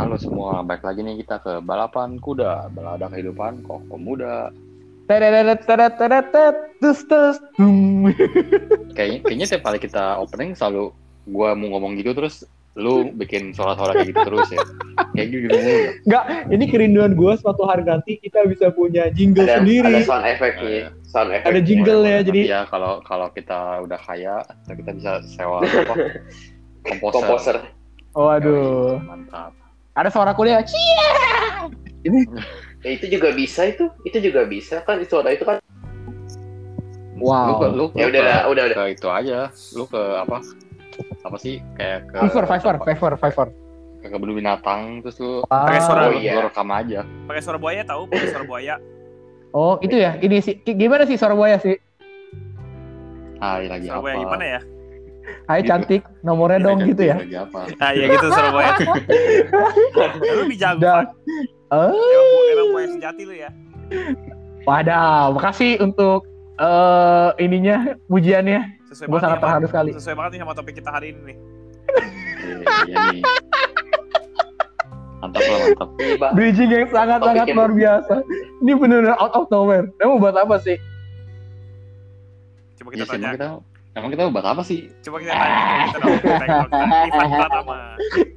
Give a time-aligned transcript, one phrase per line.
[0.00, 4.48] Halo semua, balik lagi nih kita ke balapan kuda, balada kehidupan kok pemuda.
[8.96, 10.96] Kayaknya, kayaknya tiap kali kita opening selalu
[11.28, 12.48] gua mau ngomong gitu terus
[12.80, 14.64] lu bikin suara-suara kayak gitu terus ya.
[15.12, 15.80] Kayak gitu mulu.
[16.08, 20.00] Enggak, ini kerinduan gue suatu hari nanti kita bisa punya jingle ada, sendiri.
[20.00, 20.00] ada
[21.04, 21.52] sound effect.
[21.52, 25.94] Ada jingle ya, jadi ya kalau kalau kita udah kaya, kita bisa sewa apa?
[26.88, 27.12] Komposer.
[27.20, 27.56] komposer.
[28.16, 28.96] Oh aduh.
[29.04, 29.59] Mantap.
[30.00, 30.64] Ada suara kuliah.
[30.64, 31.68] Cia!
[32.80, 33.92] Ya, itu juga bisa itu.
[34.00, 35.60] Itu juga bisa kan suara itu kan.
[37.14, 37.44] Wow.
[37.44, 38.76] Lu, ke- lu Ya udah dah, udah udah.
[38.80, 39.52] ke itu aja.
[39.76, 40.40] Lu ke apa?
[41.20, 43.48] Apa sih kayak ke Fiverr, Fiverr, Fiverr, Fiverr.
[44.00, 46.40] ke kebun binatang terus lu Pakai suara- Oh, lu iya.
[46.40, 47.04] rekam aja.
[47.28, 48.74] pakai suara buaya tahu pakai suara buaya
[49.52, 50.16] Oh, itu ya.
[50.16, 51.76] Ini sih gimana sih suara buaya sih?
[53.36, 54.04] Hai lagi suara apa?
[54.08, 54.60] buaya gimana ya
[55.46, 55.68] Hai Gitu.
[55.68, 57.16] cantik, nomornya Lagi- dong gitu ya.
[57.16, 57.60] Lagi apa?
[57.76, 58.72] ah ya gitu suara buaya
[60.22, 61.06] lu lebih jago Dan, Fan.
[61.70, 63.50] oh, emang, bu- emang buaya sejati lu ya
[64.62, 66.22] wadaw, makasih untuk
[66.56, 68.60] eh ininya pujiannya.
[68.86, 69.90] sesuai Gue banget sangat sama- terharu sekali.
[69.92, 71.36] sesuai banget nih sama topik kita hari ini nih
[72.40, 73.22] Iya, iya nih.
[75.20, 75.88] Mantap lah, mantap.
[76.32, 78.14] Bridging yang sangat-sangat Topiknya- luar biasa.
[78.58, 79.86] Ini benar-benar out of nowhere.
[79.98, 80.76] Emang buat apa sih?
[82.74, 83.48] coba Iya kita sih, tanya emang kita
[83.98, 84.86] emang kita buat apa sih?
[85.02, 86.06] coba kita tanya coba
[87.08, 87.68] kita dong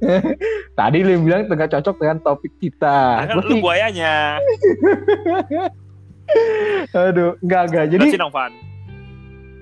[0.78, 2.98] Tadi lu bilang tengah cocok dengan topik kita.
[3.22, 4.42] Nah, kan lu sih, buayanya
[6.96, 7.84] aduh, enggak enggak.
[7.92, 8.52] Jadi Jelasin dong Van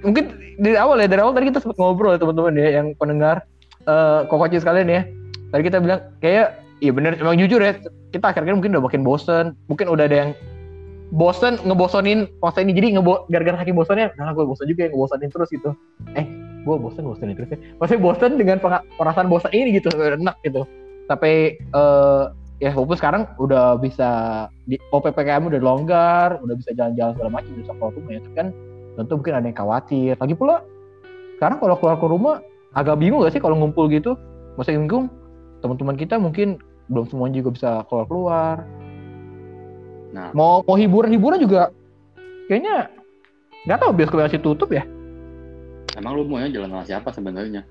[0.02, 0.24] mungkin
[0.58, 3.46] dari awal ya, dari awal tadi kita sempat ngobrol ya teman-teman ya, yang pendengar
[3.86, 5.02] eh kokoci sekalian ya.
[5.54, 7.78] Tadi kita bilang kayak iya bener emang jujur ya,
[8.10, 10.30] kita akhirnya mungkin udah makin bosen, mungkin udah ada yang
[11.12, 15.28] bosen ngebosonin masa ini jadi ngebo gara-gara saking bosannya nah gue bosan juga ya ngebosanin
[15.28, 15.70] terus gitu.
[16.16, 16.24] Eh
[16.64, 17.58] gue bosan bosanin terus ya.
[17.76, 18.56] Maksudnya bosan dengan
[18.96, 20.64] perasaan bosan ini gitu enak gitu.
[21.06, 22.24] Tapi eh
[22.64, 24.10] ya walaupun sekarang udah bisa
[24.70, 28.48] di OPPKM udah longgar udah bisa jalan-jalan segala macam bisa keluar rumah ya tapi kan
[28.96, 30.14] tentu mungkin ada yang khawatir.
[30.16, 30.56] Lagi pula
[31.36, 32.36] sekarang kalau keluar ke rumah
[32.72, 34.16] agak bingung gak sih kalau ngumpul gitu?
[34.56, 35.12] Maksudnya bingung
[35.60, 36.56] teman-teman kita mungkin
[36.88, 38.56] belum semuanya juga bisa keluar keluar
[40.12, 41.72] Nah, mau mau hiburan hiburan juga
[42.46, 42.92] kayaknya
[43.64, 44.84] nggak tahu bioskop masih tutup ya
[45.96, 47.64] emang lu maunya jalan sama siapa sebenarnya?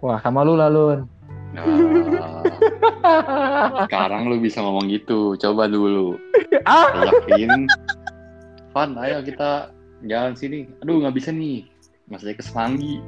[0.00, 1.04] wah sama lu lah Lun
[1.52, 1.68] Nah,
[3.84, 5.36] sekarang lu bisa ngomong gitu.
[5.36, 6.16] Coba dulu.
[6.64, 7.68] ah Yakin.
[8.72, 9.68] Van, ayo kita
[10.08, 10.64] jalan sini.
[10.80, 11.68] Aduh, nggak bisa nih.
[12.08, 13.04] Masih ke Semanggi.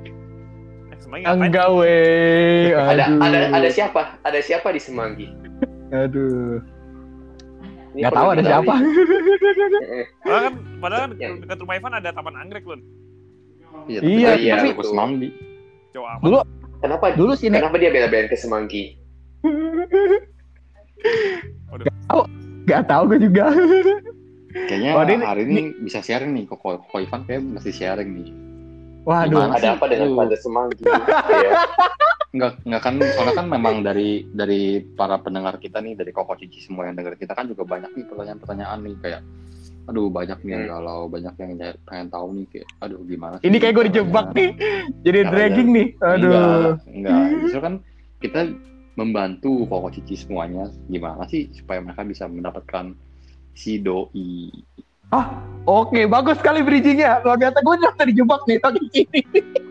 [1.05, 4.17] Ngapain enggak weh Ada ada ada siapa?
[4.25, 5.29] Ada siapa di Semanggi?
[5.95, 6.59] aduh
[7.95, 8.75] nggak tahu ada siapa
[10.21, 12.77] padahal kan padahal kan Yang- dekat rumah Ivan ada taman anggrek lu
[13.85, 15.29] Iya, tapi, tapi- ke Semanggi.
[15.91, 16.39] jauh amat dulu
[16.79, 17.05] Kenapa?
[17.13, 18.95] dulu sini Kenapa dia bela-belain ke Semanggi?
[22.65, 23.53] nggak tahu gue juga
[24.55, 26.47] Kayaknya Wah, ini- hari ini bisa sharing nih.
[26.47, 28.31] Kok Ko Ko Ivan kayak mesti sharing nih.
[29.05, 29.53] Waduh Gimana?
[29.55, 30.83] Ada apa dengan pada Semanggi?
[30.85, 31.51] Iya.
[32.31, 36.59] Enggak, enggak kan soalnya kan memang dari dari para pendengar kita nih dari Koko Cici
[36.59, 39.21] semua yang dengar kita kan juga banyak nih pertanyaan-pertanyaan nih kayak
[39.85, 40.73] aduh banyak nih yang Hmm.
[40.75, 44.27] galau, banyak yang nyari- pengen tahu nih kayak aduh gimana sih ini kayak gue dijebak
[44.33, 44.51] nih
[45.05, 47.25] jadi Caranya- dragging nih aduh Enggak, enggak.
[47.39, 47.75] Justru kan
[48.19, 48.41] kita
[48.95, 52.97] membantu Koko Cici semuanya gimana sih supaya mereka bisa mendapatkan
[53.53, 54.51] si doi.
[55.65, 59.21] Oke bagus sekali bridgingnya luar biasa gue udah dijebak nih tadi ini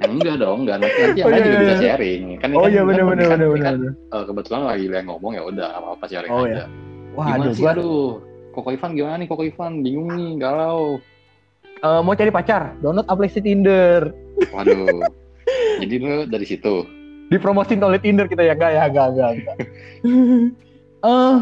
[0.13, 1.83] enggak dong, enggak nanti nanti yang Oh, lain iya, juga iya, bisa iya.
[1.87, 2.23] sharing.
[2.35, 5.05] Kan oh kan- iya kan- benar kan- benar benar kan, benar eh, kebetulan lagi yang
[5.07, 6.63] ngomong ya udah apa-apa sharing Oh, aja.
[7.13, 8.09] wah Gimana aduh sih aduh?
[8.51, 9.71] Koko Ivan gimana nih Koko Ivan?
[9.79, 10.99] Bingung nih, galau.
[11.79, 14.11] eh, mau cari pacar download aplikasi Tinder
[14.49, 15.01] Waduh.
[15.81, 16.75] Jadi lu dari situ.
[17.25, 19.55] dipromosin oleh Tinder kita ya enggak ya enggak enggak enggak
[21.07, 21.35] eh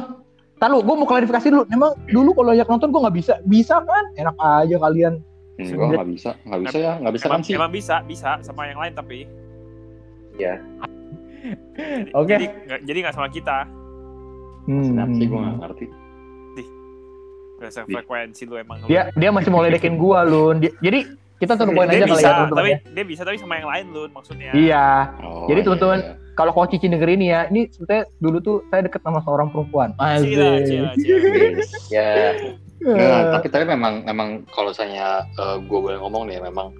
[0.62, 1.64] Tahu, gue mau klarifikasi dulu.
[1.68, 4.04] Emang dulu kalau ajak nonton gue nggak bisa, bisa kan?
[4.16, 5.14] Enak aja kalian.
[5.58, 7.54] Hmm, gua nggak bisa, nggak bisa ya, nggak bisa kan emang, sih.
[7.54, 9.25] emang bisa bisa sama yang lain tapi
[10.34, 10.58] Iya.
[12.18, 12.34] Oke.
[12.34, 13.58] jadi nggak- jadi nggak sama kita
[14.63, 15.12] Hmm.
[15.12, 15.86] sih gue nggak ngerti.
[16.56, 16.72] Di-
[17.92, 18.88] frekuensi lu emang lu.
[18.88, 20.56] Dia dia masih mau ledekin gue Lun.
[20.57, 21.00] Dia- jadi
[21.38, 22.78] kita tuh poin dia aja kali bisa ya teman-teman tapi ya.
[22.88, 24.88] dia bisa tapi sama yang lain lu maksudnya Iya.
[25.19, 26.14] Oh, Jadi iya, teman-teman, iya.
[26.42, 29.94] Kalau kau cici negeri ini ya, ini sebetulnya dulu tuh saya deket sama seorang perempuan.
[29.94, 31.22] Cila, cila, cila.
[31.94, 32.34] Ya,
[32.82, 35.22] Nah, Eh, tapi tapi memang memang kalau saya
[35.62, 36.74] gue boleh ngomong nih memang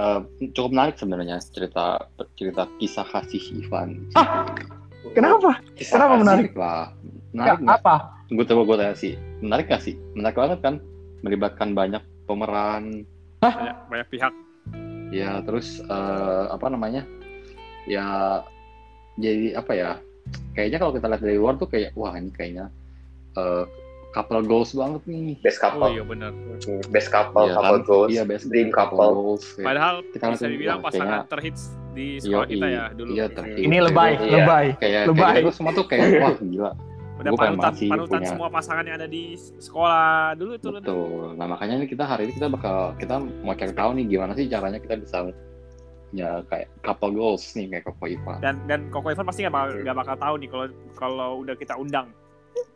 [0.00, 0.20] eh,
[0.56, 4.08] cukup menarik sebenarnya cerita cerita kisah kasih Ivan.
[5.12, 5.60] Kenapa?
[5.76, 6.22] kisah Kenapa kasih.
[6.24, 6.52] menarik?
[6.56, 6.84] lah.
[7.36, 7.76] Menarik nggak?
[7.84, 7.96] apa?
[8.32, 9.12] Gue coba gue tanya sih.
[9.44, 9.94] Menarik gak sih?
[10.16, 10.74] Menarik banget kan?
[11.20, 13.04] Melibatkan banyak pemeran.
[13.44, 14.32] banyak, banyak pihak
[15.12, 17.04] Ya terus eh, apa namanya?
[17.84, 18.40] Ya
[19.18, 19.90] jadi apa ya?
[20.52, 22.66] kayaknya kalau kita lihat dari luar tuh kayak wah ini kayaknya
[23.34, 23.64] eh,
[24.10, 25.36] couple goals banget nih.
[25.38, 26.32] best Oh couple iya benar.
[26.32, 27.86] Hmm, best couple Iya couple kan?
[27.86, 29.44] goals Iya, best dream couple goals.
[29.54, 29.64] ya.
[29.64, 31.62] Padahal Kita bisa langsung dibilang bilang pasangan kayaknya- terhits
[31.92, 33.10] di sekolah Yoi, kita ya dulu.
[33.10, 33.58] Iya, terhits.
[33.60, 34.32] Ini lebay, Iya.
[34.34, 34.66] lebay.
[34.76, 35.34] Kayak Lebay.
[35.38, 36.72] kayak semua tuh kayak wah gila.
[37.18, 39.22] Udah Gua panutan, panutan punya- semua pasangan yang ada di
[39.58, 40.68] sekolah dulu itu.
[40.68, 40.78] Lun.
[40.78, 41.26] Betul.
[41.34, 44.46] Nah makanya ini kita hari ini kita bakal kita mau cari tahu nih gimana sih
[44.46, 45.26] caranya kita bisa
[46.12, 48.38] ya kayak couple goals nih kayak Koko Ivan.
[48.40, 50.66] Dan dan Koko Ivan pasti nggak bakal, nggak bakal tahu nih kalau
[50.96, 52.08] kalau udah kita undang.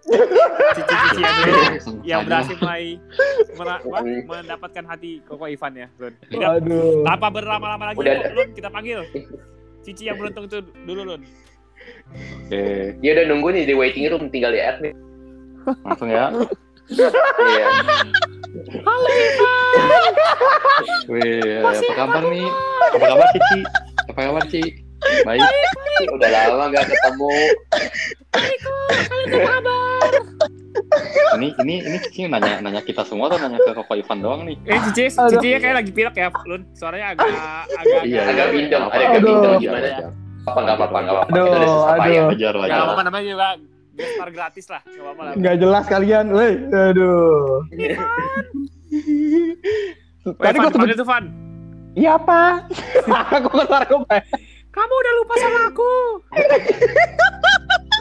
[0.76, 2.26] Cici-cici yang Langsung yang aja.
[2.28, 2.84] berhasil mulai
[3.58, 3.98] apa,
[4.30, 6.14] mendapatkan hati Koko Ivan ya, Lun.
[6.30, 7.02] Aduh.
[7.02, 8.30] tanpa berlama-lama lagi, Udah.
[8.30, 9.02] Lun, kita panggil.
[9.82, 11.22] Cici yang beruntung itu dulu, Lun.
[12.46, 14.94] Oke, dia udah nunggu nih di waiting room tinggal di admin
[15.86, 16.30] langsung ya.
[16.90, 17.66] iya
[21.04, 22.48] Wih, apa kabar nih?
[22.88, 23.60] Apa kabar Cici?
[24.06, 24.62] Apa kabar Ci?
[25.22, 25.42] Baik.
[26.04, 27.34] udah lama gak ketemu
[31.32, 34.56] Ini ini ini Cici nanya nanya kita semua atau nanya ke Koko Ivan doang nih?
[34.64, 35.04] Eh, Cici.
[35.10, 36.62] Cici kayak lagi pilek ya, Lun.
[36.72, 37.28] Suaranya agak
[37.76, 39.80] agak Iya, agak iya, ada agak Wajar, gimana?
[39.80, 40.10] wajar.
[40.42, 41.74] apa nggak apa-apa nggak apa-apa Aduh, aduh.
[42.02, 42.24] payah.
[42.26, 42.80] Wajar, Gak wajar.
[42.82, 43.48] apa-apa namanya juga
[43.92, 45.32] gestar gratis lah, gak apa-apa lah.
[45.36, 46.52] Nggak jelas kalian, woi.
[46.64, 47.66] Aduh.
[50.38, 51.24] Tadi gue sebut tuh Van.
[51.92, 52.64] Iya apa?
[53.36, 54.20] Aku kan suara gue Pak.
[54.72, 55.90] Kamu udah lupa sama aku.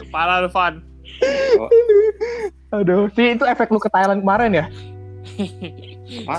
[0.08, 0.74] Parah lu, Van.
[2.72, 4.66] Aduh, sih itu efek lu ke Thailand kemarin ya?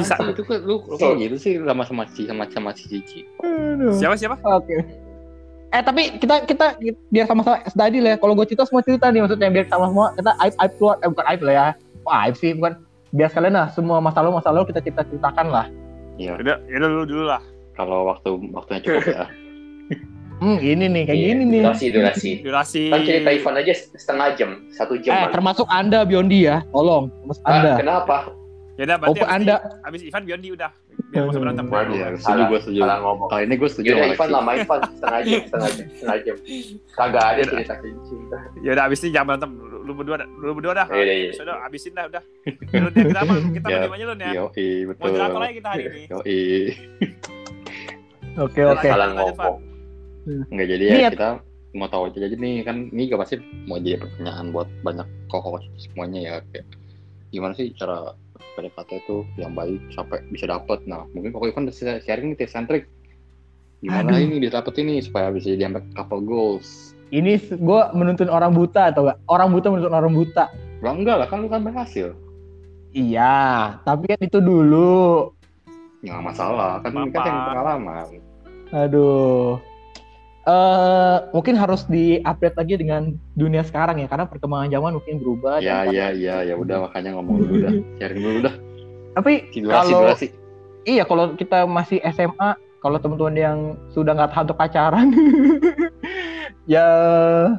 [0.01, 3.19] Sisa- itu kan lu, lu kayak gitu sih sama sama Cici sama sama si Cici.
[3.39, 3.93] Aduh.
[3.93, 4.41] Siapa siapa?
[4.41, 4.81] Oke.
[5.73, 6.77] Eh tapi kita kita
[7.09, 8.13] biar sama-sama tadi lah.
[8.13, 8.17] ya.
[8.17, 11.09] Kalau gue cerita semua cerita nih maksudnya biar sama semua kita aib aib keluar eh
[11.09, 11.65] bukan aib lah ya.
[12.03, 12.73] Wah aib sih bukan.
[13.09, 15.65] Biar sekalian lah semua masalah masalah kita cerita ceritakan lah.
[16.15, 16.37] Iya.
[16.37, 17.41] Udah, ya udah dulu dulu lah.
[17.73, 19.25] Kalau waktu waktunya cukup ya.
[20.35, 21.61] Hmm ini nih kayak Iya, gini nih.
[21.63, 22.83] durasi durasi Durasi.
[22.91, 27.43] kan cerita Ivan aja setengah jam satu jam Eh termasuk anda Biondi ya, tolong termasuk
[27.45, 27.71] Ah, anda.
[27.79, 28.15] kenapa
[28.73, 29.55] Ya udah, berarti abis, anda.
[29.83, 30.71] abis Ivan Biondi udah.
[31.07, 31.41] Biar mau Aduh.
[31.41, 31.65] berantem.
[31.67, 32.79] Waduh, Iya, setuju salah- gue setuju.
[32.79, 35.85] salah ngomong Kali ini gue setuju Yaudah sama Ivan lama Ivan setengah jam setengah jam
[35.91, 36.35] setengah jam
[36.91, 39.51] kagak ada cerita cinta Ya udah abis ini jangan berantem.
[39.83, 40.27] Lu, berdua dah.
[40.31, 40.87] Lu berdua dah.
[40.89, 41.31] Iya, iya.
[41.33, 42.23] Sudah, abisin dah udah.
[42.73, 43.19] Lu dia kita
[43.51, 43.77] kita Ya.
[43.79, 44.29] berdua aja lu ya.
[44.33, 45.03] Yoi, betul.
[45.03, 46.01] Moderator aja kita hari ini.
[46.07, 46.39] Yoi.
[48.35, 48.87] Oke oke.
[48.87, 49.57] salah ngomong
[50.49, 51.29] Enggak jadi ya kita
[51.73, 53.35] mau tahu aja jadi nih kan ini gak pasti
[53.65, 56.65] mau jadi pertanyaan buat banyak koko semuanya ya kayak
[57.27, 58.13] gimana sih cara
[58.53, 62.55] PDKT itu yang baik sampai bisa dapet nah mungkin koko Ivan bisa sharing nih tips
[62.55, 62.85] and trick
[63.81, 64.23] gimana Aduh.
[64.23, 68.89] ini bisa dapet ini supaya bisa jadi sampai couple goals Ini gue menuntun orang buta
[68.89, 69.21] atau enggak?
[69.29, 70.49] Orang buta menuntun orang buta.
[70.81, 72.09] Lah enggak lah kan lu kan berhasil
[72.89, 75.29] Iya, tapi kan itu dulu.
[76.01, 78.07] ya nggak masalah kan ini kan yang pengalaman
[78.73, 79.61] Aduh.
[80.43, 85.63] Eh mungkin harus di-update lagi dengan dunia sekarang ya karena perkembangan zaman mungkin berubah.
[85.63, 87.73] ya ya ya ya udah makanya ngomong dulu dah
[88.03, 88.55] sharing dulu dah
[89.15, 90.27] Tapi durasi kalau durasi
[90.83, 93.57] iya kalau kita masih SMA, kalau teman-teman yang
[93.95, 95.07] sudah nggak tahan untuk pacaran,
[96.73, 96.87] ya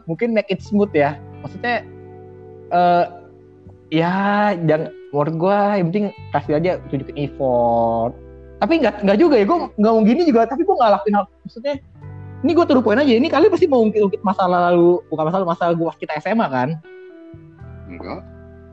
[0.05, 1.17] mungkin make it smooth ya.
[1.41, 1.89] Maksudnya
[2.69, 3.05] eh
[3.89, 4.13] ya
[4.61, 8.13] jangan menurut gua yang penting kasih aja tunjukin effort.
[8.61, 10.45] Tapi nggak nggak juga ya, gue nggak mau gini juga.
[10.53, 11.75] Tapi gue nggak lakuin hal maksudnya.
[12.45, 13.09] Ini gue turupoin aja.
[13.09, 16.77] Ini kali pasti mau ungkit-ungkit masa lalu, bukan masalah masa gue kita SMA kan?
[17.89, 18.21] enggak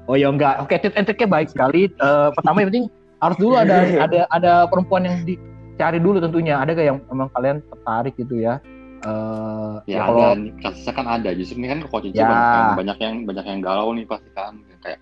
[0.05, 0.59] Oh ya enggak.
[0.59, 1.87] Oke, tips and triknya baik sekali.
[1.87, 2.85] Eh, pertama yang penting
[3.23, 6.59] harus dulu ada ada ada perempuan yang dicari dulu tentunya.
[6.59, 8.59] Ada gak yang memang kalian tertarik gitu ya?
[9.01, 12.27] Eh ya, ya, kalau ada kasusnya kan ada justru ini kan kok Ya.
[12.27, 14.99] banyak yang banyak yang banyak yang galau nih pasti kan kayak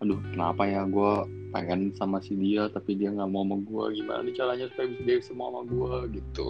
[0.00, 1.12] aduh kenapa ya gue
[1.52, 5.02] pengen sama si dia tapi dia nggak mau sama gue gimana nih caranya supaya bisa
[5.04, 6.48] dia semua sama gue gitu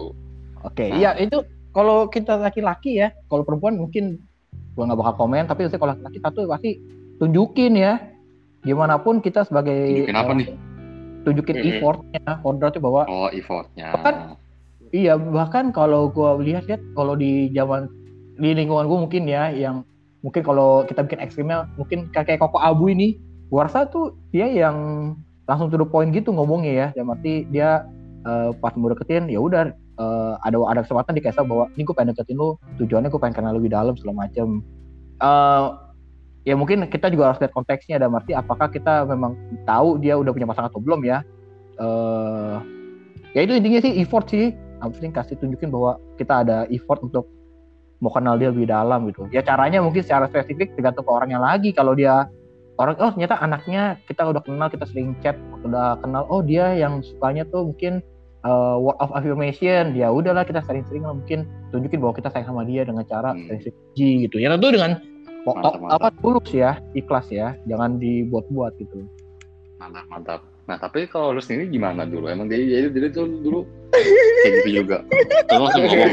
[0.63, 0.95] oke, Nah.
[0.95, 1.37] iya itu
[1.73, 4.21] kalau kita laki-laki ya, kalau perempuan mungkin
[4.77, 6.71] gua nggak bakal komen, tapi kalau laki-laki satu pasti
[7.17, 7.93] tunjukin ya.
[8.63, 10.47] Gimana pun kita sebagai Tunjukin apa eh, nih?
[11.27, 11.69] Tunjukin Mm-mm.
[11.75, 14.39] effortnya, kodratnya bahwa oh effortnya Kan-
[14.93, 17.89] Iya, bahkan kalau gua lihat-lihat kalau di zaman
[18.37, 19.81] di lingkungan gua mungkin ya yang
[20.21, 23.17] mungkin kalau kita bikin ekstrimnya mungkin kayak Koko Abu ini,
[23.49, 24.77] gua rasa tuh dia yang
[25.49, 27.03] langsung to the point gitu ngomongnya ya.
[27.09, 27.89] Arti dia
[28.21, 32.09] eh, pas mau deketin ya udah eh, ada ada kesempatan dikasih bahwa ini gue pengen
[32.15, 34.61] deketin lu, tujuannya gue pengen kenal lebih dalam segala macem.
[35.21, 35.65] Eh,
[36.49, 40.31] ya mungkin kita juga harus lihat konteksnya ada arti apakah kita memang tahu dia udah
[40.35, 41.21] punya pasangan atau belum ya.
[41.77, 42.57] Eh
[43.33, 47.25] ya itu intinya sih effort sih penting kasih tunjukin bahwa kita ada effort untuk
[48.03, 51.71] mau kenal dia lebih dalam gitu ya caranya mungkin secara spesifik tergantung ke orangnya lagi
[51.71, 52.27] kalau dia
[52.77, 56.99] orang oh ternyata anaknya kita udah kenal kita sering chat udah kenal oh dia yang
[56.99, 58.03] sukanya tuh mungkin
[58.43, 62.63] uh, word of affirmation ya udahlah kita sering-sering lah mungkin tunjukin bahwa kita sayang sama
[62.63, 63.47] dia dengan cara Hmm.
[63.49, 64.99] sering gitu ya tentu dengan
[65.43, 65.99] Mantap, mantap.
[65.99, 69.03] apa tulus ya ikhlas ya jangan dibuat-buat gitu
[69.75, 70.39] Mantap, mantap.
[70.63, 72.31] Nah, tapi kalau lu sendiri gimana dulu?
[72.31, 73.67] Emang dia jadi jadi tuh dulu
[74.47, 75.03] kayak gitu juga.
[75.51, 76.11] Lu langsung ngomong,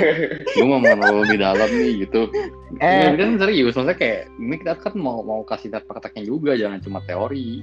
[0.58, 2.26] lu mau mengenal lebih dalam nih gitu.
[2.82, 3.06] Eh.
[3.06, 6.98] Eh, kan serius, maksudnya kayak ini kita kan mau mau kasih prakteknya juga, jangan cuma
[7.06, 7.62] teori.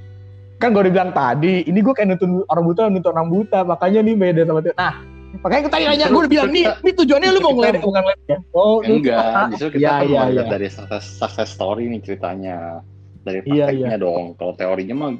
[0.58, 4.00] Kan gue udah bilang tadi ini gue kayak nuntun orang buta nuntun orang buta makanya
[4.02, 4.94] nih beda sama itu nah
[5.38, 8.38] makanya kita nanya gue udah bilang nih nih tujuannya lu mau ngeliat bukan ngeliat ya
[8.52, 9.22] oh lu- Enggak,
[9.54, 10.52] justru kita Iya, kan iya, mau lihat iya.
[10.52, 12.82] dari success, success story nih ceritanya.
[13.22, 14.24] Dari Iya, prakteknya dong.
[14.40, 15.10] Kalau teorinya mah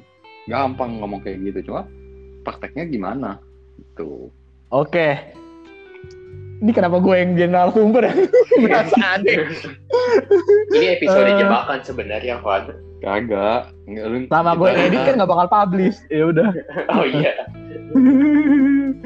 [0.49, 1.85] gampang ngomong kayak gitu, cuma
[2.40, 3.30] prakteknya gimana?
[3.78, 4.33] Gitu.
[4.71, 5.09] oke
[6.59, 8.15] ini kenapa gue yang jadi narasumber ya
[8.62, 9.47] merasa aneh
[10.75, 11.37] Ini episode Eh.
[11.38, 12.75] jebakan sebenarnya, Van.
[12.99, 13.71] Kagak.
[13.87, 16.50] Lu lama gue edit kan gak bakal publish ya udah
[16.99, 17.47] Oh iya.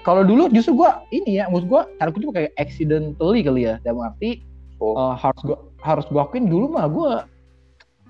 [0.00, 4.02] kalau dulu justru gue ini ya maksud gue cara gue kayak accidentally kali ya dalam
[4.02, 4.42] arti
[4.80, 4.96] Oh.
[4.96, 7.12] eh, harus gue harus gue akuin dulu mah gue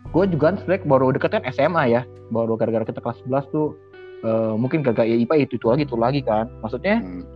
[0.08, 3.74] gue juga kan sebenarnya baru deket kan SMA ya baru gara-gara kita kelas 11 tuh
[4.22, 7.26] eh, mungkin gara-gara ya IPA itu itu lagi itu lagi kan maksudnya Hmm.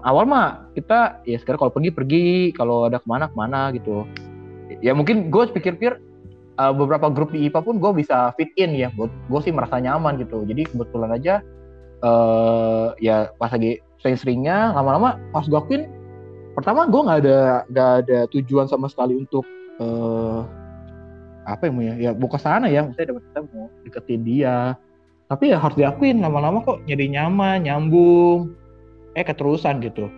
[0.00, 2.26] Awal mah kita ya sekarang kalau pergi pergi.
[2.56, 4.08] Kalau ada ke mana ke mana gitu.
[4.80, 6.00] Ya mungkin gue pikir-pikir
[6.56, 8.88] uh, beberapa grup di IPA pun gue bisa fit in ya.
[8.96, 10.46] Buat gue sih merasa nyaman gitu.
[10.48, 11.44] Jadi kebetulan aja
[12.02, 15.86] eh ya pas lagi sering-seringnya lama-lama pas gue akuin
[16.58, 17.38] pertama gue nggak ada
[17.70, 19.46] nggak ada tujuan sama sekali untuk
[19.78, 20.40] eh
[21.46, 22.86] apa ya ya ke sana ya.
[22.86, 24.56] Maksudnya dapat kita mau deketin dia.
[25.30, 28.61] Tapi ya harus diakuin lama-lama kok jadi nyaman nyambung
[29.12, 30.08] eh keterusan gitu.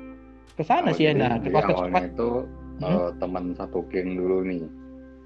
[0.54, 2.30] Ke sana Oh, sih ya nah pas pas itu
[2.74, 2.90] Hmm.
[2.90, 4.66] eh, teman satu geng dulu nih.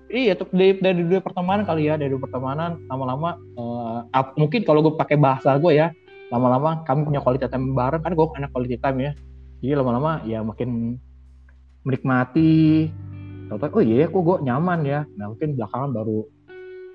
[0.09, 2.81] iya tuh dari dari dua pertemanan kali ya dari dua pertemanan.
[2.89, 5.93] Lama-lama eh, ap- mungkin kalau gue pakai bahasa gue ya
[6.29, 8.01] lama-lama kami punya quality time bareng.
[8.05, 9.13] Kan gue anak quality time ya.
[9.65, 11.01] Jadi lama-lama ya makin
[11.85, 12.89] menikmati.
[13.49, 15.01] Tahu oh iya kok gue nyaman ya.
[15.17, 16.29] Nah mungkin belakangan baru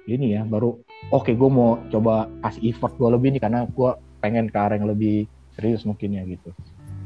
[0.05, 3.89] ini ya baru oke gue mau coba kasih effort gue lebih nih karena gue
[4.19, 6.51] pengen ke arah yang lebih serius mungkin ya gitu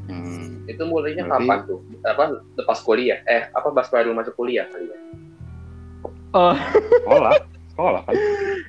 [0.08, 0.64] Hmm.
[0.64, 1.78] Itu mulainya Berarti- kapan tuh?
[2.00, 2.24] Apa
[2.56, 3.20] lepas kuliah?
[3.22, 4.96] Eh, apa pas baru masuk kuliah kali ya?
[6.24, 7.32] Sekolah,
[7.68, 8.14] sekolah kan.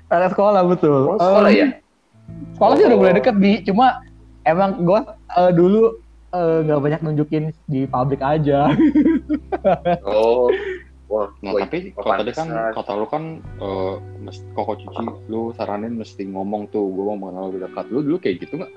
[0.10, 1.68] ada sekolah betul Oh, sekolah Em, ya?
[2.54, 3.00] sekolah sih udah Oh.
[3.00, 4.04] mulai deket bi cuma
[4.44, 5.00] emang gue
[5.54, 5.96] dulu
[6.30, 8.68] eh, nggak banyak nunjukin di publik aja
[10.04, 10.52] Oh.
[11.08, 13.24] Wah, Nah tapi oh, kalau tadi kan kata lu kan
[14.20, 18.18] mesti koko cici lu saranin mesti ngomong tuh gue mau mengenal lebih dekat lu dulu
[18.20, 18.70] kayak gitu nggak?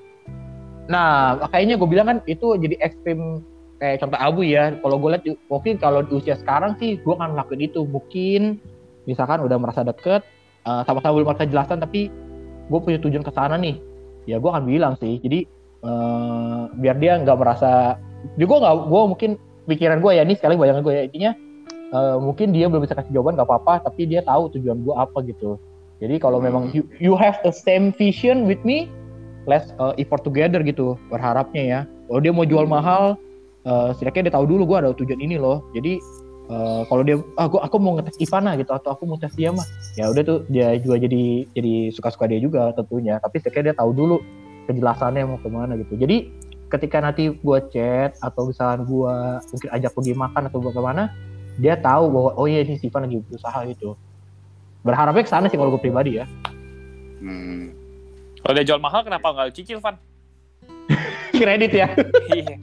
[0.91, 3.43] Nah makanya gue bilang kan itu jadi ekstrim
[3.83, 4.79] kayak contoh abu ya.
[4.79, 7.83] Kalau gue lihat mungkin kalau di usia sekarang sih gue akan lakuin itu.
[7.83, 8.63] Mungkin
[9.11, 10.23] misalkan udah merasa deket
[10.63, 12.07] eh, sama-sama belum ada kejelasan tapi
[12.71, 13.83] gue punya tujuan ke sana nih.
[14.31, 15.19] Ya gue akan bilang sih.
[15.19, 15.51] Jadi
[15.83, 17.99] eh, biar dia nggak merasa
[18.39, 19.31] jadi gue nggak gue mungkin
[19.67, 21.03] pikiran gue ya ini sekali bayangan gue ya.
[21.11, 21.31] Intinya
[21.91, 25.19] eh, mungkin dia belum bisa kasih jawaban nggak apa-apa tapi dia tahu tujuan gue apa
[25.27, 25.59] gitu.
[25.99, 26.47] Jadi kalau Hmm.
[26.51, 28.87] memang you, you have the same vision with me
[29.47, 31.81] let's uh, effort together gitu berharapnya ya.
[32.09, 33.17] Kalau dia mau jual mahal
[33.67, 35.65] uh, setidaknya dia tahu dulu gue ada tujuan ini loh.
[35.73, 35.99] Jadi
[36.53, 39.51] uh, kalau dia ah gua, aku mau ngetes Ivana gitu atau aku mau tes dia
[39.51, 39.65] mah
[39.99, 43.19] ya udah tuh dia juga jadi jadi suka-suka dia juga tentunya.
[43.19, 44.17] Tapi setidaknya dia tahu dulu
[44.71, 45.99] kejelasannya mau ke mana gitu.
[45.99, 46.31] Jadi
[46.73, 49.15] ketika nanti gue chat atau misalkan gue
[49.53, 51.13] mungkin ajak pergi makan atau bagaimana
[51.61, 53.93] dia tahu bahwa oh iya ini si Ivan lagi berusaha gitu.
[54.81, 56.27] Berharapnya ke sana sih kalau gue pribadi ya.
[57.21, 57.82] Hmm.
[58.43, 59.97] Kalau dia jual mahal kenapa nggak lu cicil, Van?
[61.33, 61.89] kredit ya
[62.29, 62.57] Iya.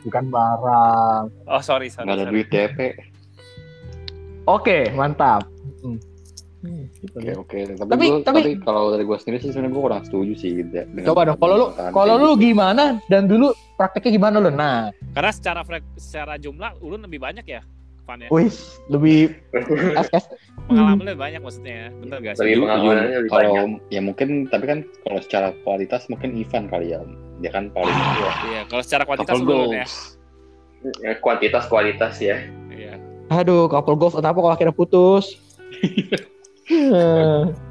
[0.00, 2.06] bukan barang oh, sorry, sorry.
[2.06, 2.34] Nggak ada sorry.
[2.34, 2.78] duit DP.
[4.44, 5.46] Oke, mantap.
[5.82, 5.98] Hmm.
[6.96, 7.34] gitu Oke deh.
[7.36, 7.58] oke.
[7.74, 10.50] Tapi Tapi- gua- tapi- tapi kalau dari gue sendiri sih sebenarnya gue kurang setuju sih.
[10.56, 14.48] Gitu, ya, dengan- Coba dong, kalau lu kalau lu gimana dan dulu prakteknya gimana lu?
[14.48, 17.62] Nah, Karena secara frek- secara jumlah ulun lebih banyak ya,
[18.12, 18.28] Van ya.
[18.28, 18.52] wih,
[18.92, 19.32] lebih
[20.04, 20.28] SS.
[20.68, 21.88] Pengalaman lebih banyak maksudnya ya.
[21.96, 22.44] Bener gak sih?
[22.44, 23.80] Lebih pengalamannya lebih kalau banyak.
[23.88, 27.00] ya mungkin tapi kan kalau secara kualitas mungkin Ivan kali ya
[27.40, 29.86] dia kan paling tua Iya, kalau secara kuantitas couple ulun ya.
[29.88, 29.94] goals
[31.18, 32.36] Kuantitas kualitas ya.
[32.68, 33.00] Iya.
[33.32, 35.40] Aduh, couple goals atau apa kalau akhirnya putus?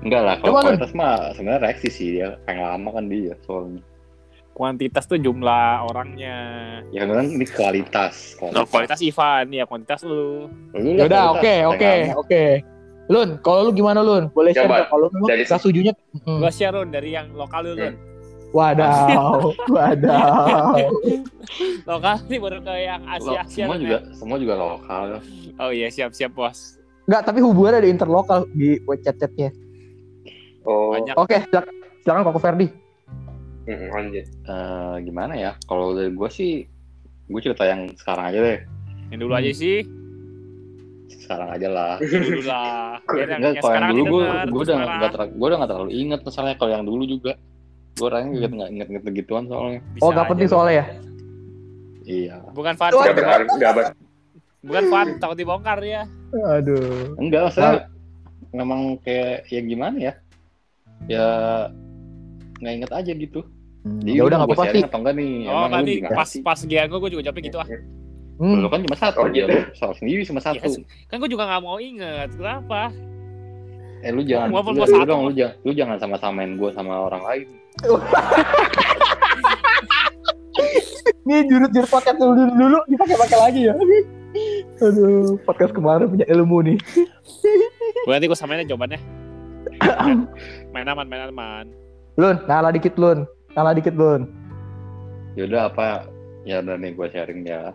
[0.04, 3.80] Enggak lah kalau kualitas mah sebenarnya reaksi sih dia pengen lama kan dia soalnya
[4.52, 6.38] Kuantitas tuh jumlah orangnya.
[6.92, 10.52] ya kan ini kualitas No, kualitas Ivan, ya kuantitas lu.
[10.76, 12.44] Lu ya udah, kualitas, oke, oke, oke.
[13.08, 14.28] Lun, kalau lu gimana Lun?
[14.30, 14.88] Boleh share Coba, nggak?
[14.88, 15.94] kalau lu dari gak setujunya?
[16.24, 16.40] Hmm.
[16.40, 17.80] Gua share Run, dari yang lokal dulu.
[17.80, 17.96] Run.
[18.52, 20.76] Wadaw, wadaw.
[21.88, 23.64] Lokal nih baru ke yang Lo- Asia-Asia.
[23.64, 24.00] semua juga ya.
[24.12, 25.04] semua juga lokal
[25.56, 26.76] Oh iya, siap-siap, Bos.
[27.08, 29.56] Enggak, tapi hubungannya ada interlokal di chat-chatnya.
[30.62, 31.16] Oh, Banyak.
[31.16, 32.68] Oke, silakan, silakan Koko Ferdi.
[33.62, 34.26] Mm, lanjut.
[34.26, 35.52] Eh, gimana ya?
[35.64, 36.66] Kalau dari gue sih,
[37.28, 38.60] gue cerita yang sekarang aja deh.
[39.10, 39.78] Yang dulu aja sih.
[41.12, 41.96] Sekarang aja lah.
[42.00, 42.98] Dulu lah.
[43.12, 44.04] Enggak, yang kalau yang sekarang dulu
[44.50, 47.34] gue udah nggak terlalu gue udah nggak terlalu inget masalahnya kalau yang dulu juga.
[47.92, 48.40] Gue orangnya Hmm.
[48.40, 49.80] nggak nggak inget inget begituan soalnya.
[49.92, 50.86] Bisa Oh gak aja penting soalnya ya?
[52.02, 52.36] Iya.
[52.52, 53.96] Bukan Fan, Gak berharap, gak ber-
[54.62, 56.04] bukan Fan, takut dibongkar ya.
[56.34, 57.14] Aduh.
[57.16, 57.74] Enggak, maksudnya
[58.52, 60.14] memang kayak ya gimana ya?
[61.06, 61.28] Ya
[62.62, 63.42] nggak inget aja gitu.
[63.82, 64.82] Jadi Ya udah lu nggak apa-apa sih.
[64.86, 65.34] atau enggak nih?
[65.44, 67.68] Oh lu nanti gimana pas pas gian gue, juga jawabnya gitu ah.
[68.38, 68.58] Hmm.
[68.58, 69.50] Lu kan cuma satu Oh, aja, gitu.
[69.50, 70.58] lu soal sendiri cuma satu.
[70.58, 72.30] Iya, Kan gue juga gak mau inget.
[72.34, 72.90] Kenapa?
[74.02, 76.70] Eh lu jangan, Walaupun lu, gua lu satu, dong, lu jangan, lu jangan sama-samain gue
[76.72, 77.48] sama orang lain.
[81.22, 83.74] Nih jurut-jurut podcast dulu dulu dipakai-pakai lagi ya.
[84.80, 86.78] Aduh, podcast kemarin punya ilmu nih.
[88.02, 88.98] Gue nanti gue samain aja jawabannya.
[90.74, 91.66] main aman, main aman.
[92.20, 93.24] Lun, ngalah dikit Lun.
[93.56, 94.28] Ngalah dikit Lun.
[95.40, 96.12] Yaudah apa?
[96.44, 97.72] Ya udah nih gue sharing ya.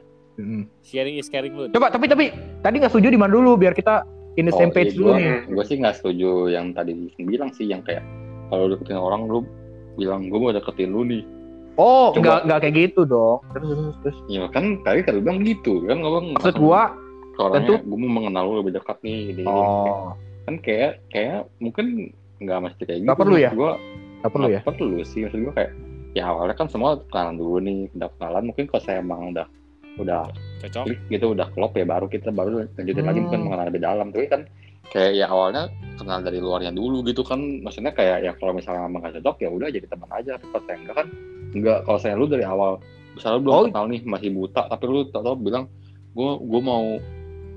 [0.85, 1.73] Sharing is caring lu.
[1.73, 2.29] Coba tapi tapi
[2.61, 4.05] tadi nggak setuju di mana dulu biar kita
[4.37, 5.49] in the same page dulu nih.
[5.49, 6.93] Gue sih nggak setuju yang tadi
[7.25, 8.05] bilang sih yang kayak
[8.53, 9.49] kalau deketin orang lu
[9.97, 11.25] bilang gue mau deketin lu nih.
[11.77, 12.21] Oh, Coba.
[12.21, 13.41] nggak nggak kayak gitu dong.
[13.57, 14.19] Terus terus terus.
[14.29, 16.93] Ya kan tadi kan bilang gitu kan gue Maksud gua,
[17.41, 19.33] orangnya gue mau mengenal lu lebih dekat nih.
[19.33, 20.13] Gini, oh,
[20.45, 22.13] Kan kayak kayak mungkin
[22.45, 23.07] nggak mesti kayak gitu.
[23.09, 23.51] Nggak perlu ya?
[23.57, 23.73] Gue
[24.27, 24.61] nggak perlu ya.
[24.61, 25.73] perlu sih maksud gue kayak
[26.13, 29.47] ya awalnya kan semua kenalan dulu nih udah kenalan mungkin kalau saya emang udah
[29.97, 30.23] udah
[30.61, 30.83] Cocok.
[30.85, 33.25] klik gitu udah klop ya baru kita baru lanjutin lagi Hmm.
[33.25, 34.43] mungkin mengenal lebih dalam tapi kan
[34.87, 35.67] kayak ya awalnya
[35.97, 39.49] kenal dari luarnya dulu gitu kan maksudnya kayak ya kalau misalnya emang gak cocok ya
[39.51, 41.07] udah jadi teman aja tapi kalau saya enggak kan
[41.53, 42.73] enggak kalau saya lu dari awal
[43.13, 43.65] misalnya lu belum Oh.
[43.67, 45.65] kenal nih masih buta tapi lu tau tau bilang
[46.13, 46.85] gue gue mau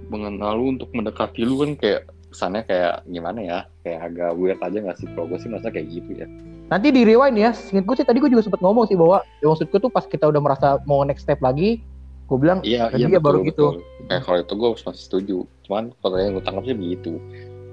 [0.09, 4.77] mengenal lu untuk mendekati lu kan kayak kesannya kayak gimana ya kayak agak weird aja
[4.81, 6.27] gak sih kalau gue sih merasa kayak gitu ya
[6.69, 7.49] Nanti di rewind ya.
[7.51, 10.05] Singkat gue sih tadi gue juga sempat ngomong sih bahwa ya maksud gue tuh pas
[10.05, 11.81] kita udah merasa mau next step lagi,
[12.29, 14.05] gue bilang iya Tadi iya ya baru betul, betul.
[14.05, 17.11] kayak kalau itu gue masih setuju cuman kalau yang gue tangkap sih begitu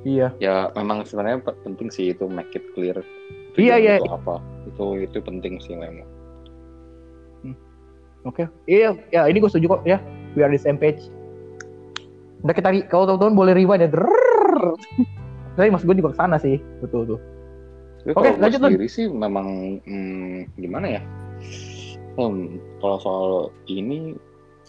[0.09, 0.29] iya.
[0.41, 2.97] ya memang sebenarnya pe- penting sih itu make it clear
[3.57, 3.95] Iya, Tujuan iya.
[4.01, 6.09] itu apa itu itu penting sih memang
[8.27, 8.43] Oke.
[8.67, 10.03] Iya, ya ini gue setuju kok ya.
[10.35, 10.99] We are the same page.
[12.43, 13.91] Udah kita kalau teman-teman boleh rewind ya.
[13.95, 14.75] Drrrr.
[15.55, 16.59] Tapi mas gue juga ke sana sih.
[16.83, 17.21] Betul tuh.
[18.07, 21.03] Tapi Oke, gue lanjut, sendiri sih memang hmm, gimana ya?
[22.15, 23.31] Hmm, kalau soal
[23.67, 24.15] ini,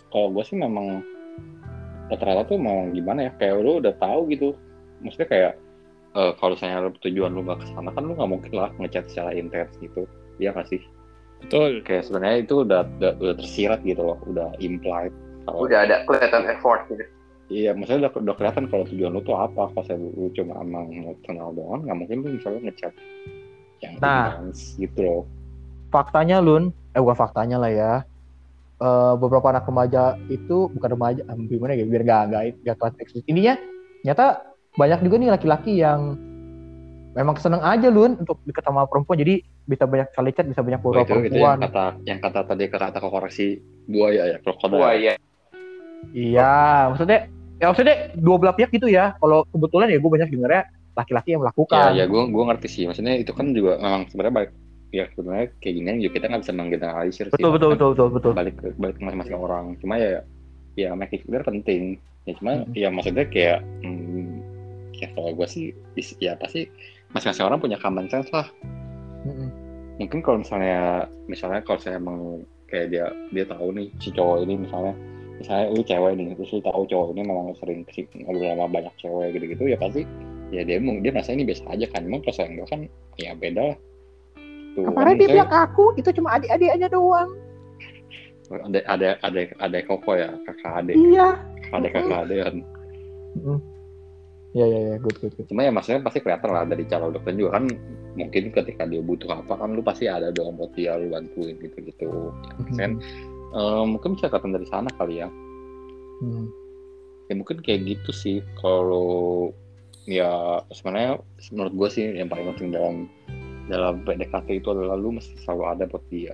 [0.10, 1.06] kalau gue sih memang
[2.10, 3.32] rata-rata tuh mau gimana ya?
[3.38, 4.58] Kayak lu udah tahu gitu.
[5.06, 5.54] Maksudnya kayak
[6.18, 9.38] eh, kalau misalnya tujuan lu gak ke sana kan lu nggak mungkin lah ngechat secara
[9.38, 10.10] intens gitu.
[10.42, 10.82] Iya gak sih?
[11.46, 11.86] Betul.
[11.86, 15.14] Kayak sebenarnya itu udah, udah udah tersirat gitu loh, udah implied.
[15.46, 17.06] Kalau Udah ada kelihatan effort gitu.
[17.48, 19.72] Iya, maksudnya udah, udah kelihatan kalau tujuan lu tuh apa.
[19.72, 22.94] Kalau saya lu cuma emang mau kenal doang, nggak mungkin lu misalnya ngechat
[23.80, 24.36] yang Nah.
[24.44, 25.22] intens gitu loh.
[25.88, 27.94] Faktanya Lun, eh bukan faktanya lah ya.
[28.78, 32.94] Eh, beberapa anak remaja itu bukan remaja, ah, gimana ya biar gak gak gak kelas
[33.00, 33.26] eksplisit.
[33.32, 33.56] Ininya
[34.04, 34.44] nyata
[34.76, 36.20] banyak juga nih laki-laki yang
[37.16, 39.18] memang seneng aja Lun untuk deket sama perempuan.
[39.18, 41.58] Jadi bisa banyak kali chat, bisa banyak Oh, foto itu, itu yang perempuan.
[41.64, 43.48] kata yang kata tadi kata koreksi
[43.88, 44.84] buaya ya, krokodil.
[44.84, 45.14] Iya.
[46.14, 46.54] Iya,
[46.94, 47.26] maksudnya
[47.58, 49.14] ya maksudnya dua belah pihak gitu ya.
[49.18, 51.90] Kalau kebetulan ya gue banyak dengarnya laki-laki yang Ya, melakukan.
[51.94, 52.84] ya gue gue ngerti sih.
[52.86, 54.52] Maksudnya itu kan juga memang sebenarnya balik
[54.88, 57.34] ya sebenarnya kayak gini juga kita nggak bisa menggeneralisir sih.
[57.36, 58.32] betul betul Kan betul betul betul.
[58.34, 59.66] Balik ke balik ke masing-masing orang.
[59.78, 60.22] Cuma ya
[60.74, 61.98] ya make it clear penting.
[62.24, 62.72] Ya cuma Hmm.
[62.74, 64.42] ya maksudnya kayak hmm,
[64.94, 65.66] ya kalau gue sih
[66.18, 66.66] ya pasti
[67.10, 68.48] masing-masing orang punya common sense lah.
[69.24, 69.50] Mm-mm.
[69.98, 70.80] mungkin kalau misalnya
[71.26, 74.94] misalnya kalau saya emang kayak dia dia tahu nih si cowok ini misalnya
[75.38, 78.66] misalnya lu cewek nih terus lu tahu cowok ini memang sering ke sini ngobrol sama
[78.68, 80.02] banyak cewek gitu-gitu ya pasti
[80.50, 82.08] ya dia mau dia merasa ini biasa aja kan.
[82.08, 82.80] Emang saya enggak kan
[83.20, 83.78] ya beda lah.
[84.78, 87.30] Tuh Kemarin dia bilang ke aku itu cuma adik-adik aja doang.
[88.48, 91.36] ada ada ada ada koko ya kakak adik Iya.
[91.76, 92.56] ada kakak adik kan
[94.56, 95.46] Iya iya iya, good good good.
[95.52, 97.68] cuma ya maksudnya pasti kelihatan lah dari cara dokter juga kan
[98.16, 102.32] mungkin ketika dia butuh apa kan lu pasti ada dong buat dia lu bantuin gitu-gitu.
[102.72, 102.92] Ya, kan
[103.48, 105.30] Eh, mungkin bisa kelihatan dari sana kali ya
[106.18, 106.50] Hmm.
[107.30, 109.54] ya mungkin kayak gitu sih kalau
[110.10, 111.22] ya sebenarnya
[111.54, 113.06] menurut gue sih yang paling penting dalam
[113.70, 116.34] dalam PDKT itu adalah lu mesti selalu ada buat dia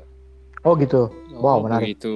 [0.63, 1.11] Oh gitu.
[1.35, 1.99] Wow, Oh, menarik.
[1.99, 2.15] Begitu.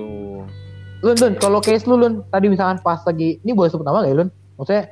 [1.04, 4.08] Lun, Lun, kalau case lu, Lun, tadi misalkan pas lagi, ini boleh sebut nama gak
[4.08, 4.30] ya, Lun?
[4.56, 4.84] Maksudnya,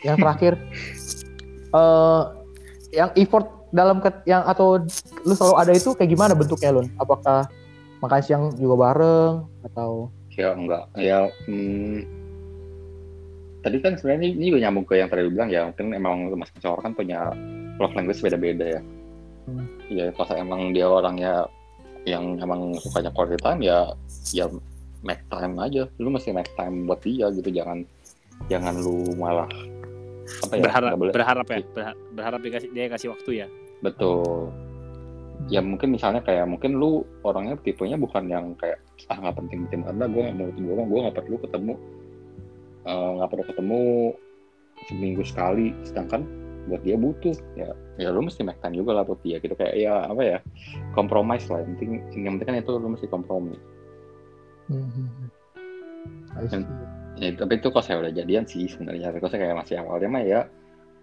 [0.00, 0.52] yang terakhir,
[1.76, 2.22] eh
[2.96, 3.44] yang effort
[3.76, 4.80] dalam ke, yang atau
[5.28, 6.88] lu selalu ada itu kayak gimana bentuknya, Lun?
[6.96, 7.44] Apakah
[8.04, 10.12] makan siang juga bareng atau?
[10.34, 10.84] ya enggak.
[10.98, 12.02] Ya hmm,
[13.62, 16.70] tadi kan sebenarnya ini, ini juga nyambung ke yang tadi bilang ya mungkin emang masing-masing
[16.74, 17.18] orang kan punya
[17.80, 18.80] love language beda-beda ya.
[19.44, 19.66] Hmm.
[19.88, 21.46] Iya, kalau emang dia orangnya
[22.04, 23.78] yang emang sukanya quality time ya
[24.34, 24.44] ya
[25.06, 25.88] make time aja.
[25.96, 27.86] Lu mesti make time buat dia gitu jangan
[28.50, 29.48] jangan lu malah
[30.44, 33.46] apa ya berharap boleh- berharap ya berha- berharap dikasih dia kasih waktu ya.
[33.84, 34.48] Betul
[35.52, 38.80] ya mungkin misalnya kayak mungkin lu orangnya tipenya bukan yang kayak
[39.12, 41.74] ah nggak penting penting banget gue ketemu gue gue nggak perlu ketemu
[42.88, 43.82] eh, nggak perlu ketemu
[44.88, 45.72] seminggu sekali.
[45.86, 46.26] Sedangkan
[46.64, 49.52] buat dia butuh ya ya lu mesti make time juga lah buat dia gitu.
[49.52, 50.38] Kayak ya apa ya
[50.96, 51.60] compromise lah.
[51.62, 51.90] Yang penting
[52.24, 53.56] yang penting kan itu lu mesti kompromi
[54.64, 55.28] Hmm.
[56.40, 56.64] I see.
[57.20, 59.12] ya tapi itu kok saya udah jadian sih sebenarnya.
[59.12, 60.40] Kalau saya kayak masih awalnya mah ya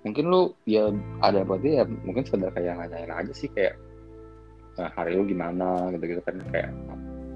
[0.01, 0.89] mungkin lu ya
[1.21, 3.77] ada buat dia ya mungkin sekedar kayak nanyain aja sih kayak
[4.79, 6.69] "Eh, hari lu gimana gitu gitu kan kayak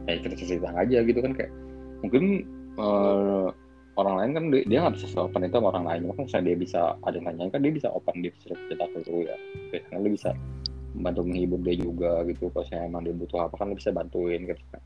[0.08, 1.52] kayak cerita cerita aja gitu kan kayak
[2.00, 2.24] mungkin
[2.80, 3.48] eh,
[3.96, 6.80] orang lain kan dia nggak bisa open itu sama orang lain makanya misalnya dia bisa
[7.04, 9.36] ada yang nanyain kan dia bisa open dia bisa cerita ke lu ya
[9.72, 10.30] biasanya lu bisa
[10.96, 14.42] bantu menghibur dia juga gitu kalau saya emang dia butuh apa kan lu bisa bantuin
[14.48, 14.82] gitu kan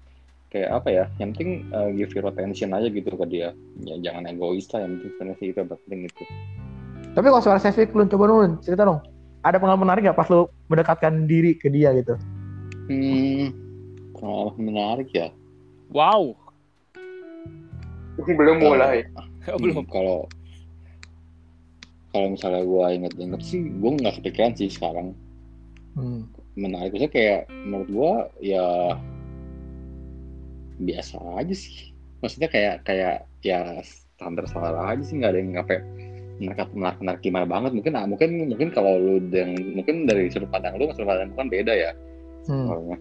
[0.49, 3.53] kayak apa ya yang penting uh, give your attention aja gitu ke dia
[3.85, 6.23] ya jangan egois lah yang penting sebenarnya sih itu yang penting gitu
[7.09, 9.01] Tapi kalau soal spesifik lu coba Lun, cerita dong.
[9.41, 12.13] Ada pengalaman menarik gak pas lu mendekatkan diri ke dia gitu?
[12.89, 13.53] Hmm.
[14.17, 15.29] Pengalaman menarik ya.
[15.93, 16.35] Wow.
[18.19, 19.07] Belum mulai.
[19.47, 19.85] Oh, belum.
[19.85, 20.19] Hmm, kalau
[22.09, 25.13] kalau misalnya gue inget-inget sih gue nggak kepikiran sih sekarang.
[25.97, 26.29] Hmm.
[26.59, 28.13] menariknya kayak menurut gue
[28.51, 28.97] ya
[30.83, 31.95] biasa aja sih.
[32.19, 33.79] Maksudnya kayak kayak ya
[34.19, 35.83] standar standar aja sih nggak ada yang ngapain
[36.39, 37.71] menarik menarik menarik gimana banget.
[37.79, 41.39] Mungkin ah, mungkin mungkin kalau lu dan mungkin dari sudut pandang lu sudut pandang gue
[41.39, 41.91] kan beda ya
[42.47, 42.95] Hmm.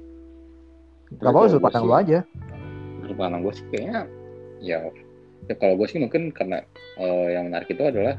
[1.14, 2.18] Gak apa-apa sudut pandang lu aja.
[3.00, 3.98] sudut pandang gue sih kayaknya
[4.60, 4.78] ya,
[5.46, 6.60] ya kalau gue sih mungkin karena
[6.98, 8.18] eh, yang menarik itu adalah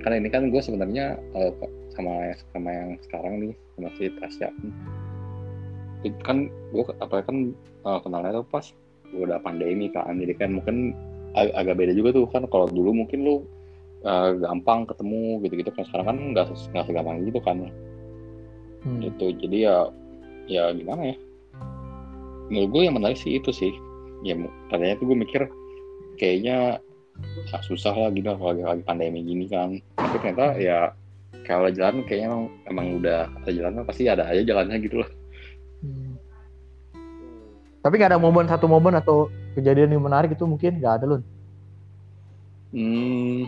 [0.00, 1.50] karena ini kan gue sebenarnya eh,
[1.92, 4.48] sama sama yang sekarang nih sama si Tasya
[6.04, 7.52] itu kan gue apa kan
[7.84, 8.64] eh, kenalnya tuh pas
[9.12, 10.96] udah pandemi kan jadi kan mungkin
[11.34, 13.36] ag- agak beda juga tuh kan kalau dulu mungkin lu
[14.02, 17.58] eh, gampang ketemu gitu-gitu kan sekarang kan nggak nggak segampang gitu kan
[18.86, 19.02] Hmm.
[19.02, 19.76] gitu jadi ya
[20.46, 21.16] ya gimana ya
[22.50, 23.74] menurut gue yang menarik sih itu sih
[24.22, 24.38] ya
[24.70, 25.42] tadinya tuh gue mikir
[26.16, 26.78] kayaknya
[27.52, 30.94] ah, susah lah gitu kalau lagi, lagi pandemi gini kan tapi ternyata ya
[31.46, 35.10] kalau jalan kayaknya emang, emang udah ada jalan pasti ada aja jalannya gitu loh
[35.76, 36.16] Hmm.
[37.84, 41.22] Tapi gak ada momen satu momen atau kejadian yang menarik itu mungkin gak ada Lun.
[42.74, 43.46] hmm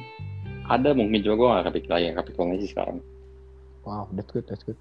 [0.69, 3.01] ada mungkin juga gue gak kepikiran yang kepikiran sih sekarang
[3.89, 4.77] Wow, that's good, that's good.